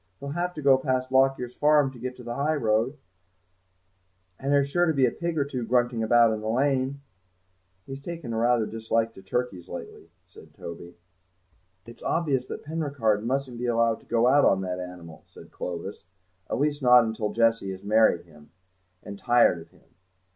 He'll 0.19 0.29
have 0.29 0.55
to 0.55 0.63
go 0.63 0.79
past 0.79 1.11
Lockyer's 1.11 1.53
farm 1.53 1.91
to 1.91 1.99
get 1.99 2.15
to 2.17 2.23
the 2.23 2.33
high 2.33 2.55
road, 2.55 2.97
and 4.39 4.51
there's 4.51 4.67
sure 4.67 4.87
to 4.87 4.95
be 4.95 5.05
a 5.05 5.11
pig 5.11 5.37
or 5.37 5.45
two 5.45 5.63
grunting 5.63 6.01
about 6.01 6.33
in 6.33 6.41
the 6.41 6.49
lane." 6.49 7.01
"He's 7.85 8.01
taken 8.01 8.33
rather 8.33 8.63
a 8.63 8.67
dislike 8.67 9.13
to 9.13 9.21
turkeys 9.21 9.67
lately," 9.69 10.09
said 10.25 10.55
Toby. 10.55 10.95
"It's 11.85 12.01
obvious 12.01 12.47
that 12.47 12.65
Penricarde 12.65 13.23
mustn't 13.23 13.59
be 13.59 13.67
allowed 13.67 13.99
to 13.99 14.07
go 14.07 14.25
out 14.25 14.43
on 14.43 14.61
that 14.61 14.79
animal," 14.79 15.23
said 15.27 15.51
Clovis, 15.51 16.03
"at 16.49 16.57
least 16.57 16.81
not 16.81 17.15
till 17.15 17.31
Jessie 17.31 17.69
has 17.69 17.83
married 17.83 18.25
him, 18.25 18.49
and 19.03 19.19
tired 19.19 19.61
of 19.61 19.69
him. 19.69 19.83